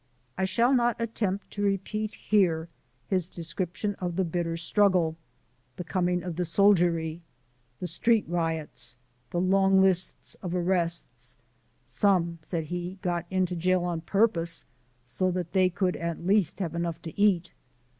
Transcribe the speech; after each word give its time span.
I 0.35 0.45
shall 0.45 0.73
not 0.73 0.99
attempt 0.99 1.51
to 1.51 1.61
repeat 1.61 2.15
here 2.15 2.67
his 3.07 3.29
description 3.29 3.93
of 3.99 4.15
the 4.15 4.23
bitter 4.23 4.57
struggle, 4.57 5.15
the 5.75 5.83
coming 5.83 6.23
of 6.23 6.37
the 6.37 6.43
soldiery, 6.43 7.21
the 7.79 7.85
street 7.85 8.25
riots, 8.27 8.97
the 9.29 9.39
long 9.39 9.79
lists 9.79 10.33
of 10.41 10.55
arrests 10.55 11.35
("some," 11.85 12.39
said 12.41 12.63
he, 12.63 12.97
"got 13.03 13.27
into 13.29 13.55
jail 13.55 13.83
on 13.83 14.01
purpose, 14.01 14.65
so 15.05 15.29
that 15.29 15.51
they 15.51 15.69
could 15.69 15.95
at 15.95 16.25
least 16.25 16.57
have 16.57 16.73
enough 16.73 16.99
to 17.03 17.15
eat!") 17.21 17.51